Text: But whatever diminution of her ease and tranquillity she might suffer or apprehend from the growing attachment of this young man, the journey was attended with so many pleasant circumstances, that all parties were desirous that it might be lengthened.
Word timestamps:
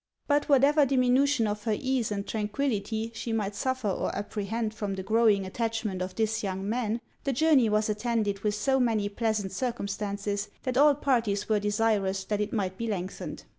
But 0.25 0.49
whatever 0.49 0.83
diminution 0.83 1.45
of 1.45 1.65
her 1.65 1.77
ease 1.79 2.11
and 2.11 2.25
tranquillity 2.27 3.11
she 3.13 3.31
might 3.31 3.53
suffer 3.53 3.87
or 3.87 4.09
apprehend 4.15 4.73
from 4.73 4.95
the 4.95 5.03
growing 5.03 5.45
attachment 5.45 6.01
of 6.01 6.15
this 6.15 6.41
young 6.41 6.67
man, 6.67 7.01
the 7.23 7.31
journey 7.33 7.69
was 7.69 7.87
attended 7.87 8.39
with 8.39 8.55
so 8.55 8.79
many 8.79 9.09
pleasant 9.09 9.51
circumstances, 9.51 10.49
that 10.63 10.75
all 10.75 10.95
parties 10.95 11.47
were 11.47 11.59
desirous 11.59 12.23
that 12.23 12.41
it 12.41 12.51
might 12.51 12.79
be 12.79 12.87
lengthened. 12.87 13.43